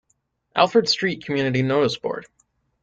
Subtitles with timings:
[0.55, 2.25] Alfred Street community notice board.